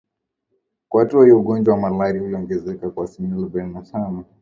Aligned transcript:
Kwa 0.89 1.01
hatua 1.03 1.23
hiyo 1.23 1.39
ugonjwa 1.39 1.73
wa 1.75 1.79
malaria 1.89 2.23
uliongezeka 2.23 2.89
kwa 2.89 3.05
asilimia 3.05 3.37
arobaini 3.37 3.73
na 3.73 3.81
tano 3.81 4.25